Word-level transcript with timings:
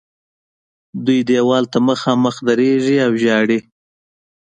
دوی 1.05 1.19
دیوال 1.29 1.63
ته 1.71 1.77
مخامخ 1.89 2.35
درېږي 2.47 2.95
او 3.05 3.11
ژاړي. 3.23 3.59